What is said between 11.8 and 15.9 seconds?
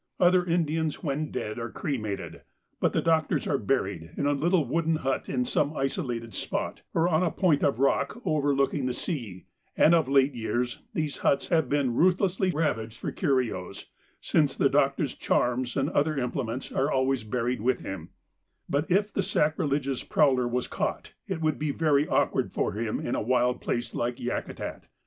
ruthlessly ravaged for curios, since the doctor's charms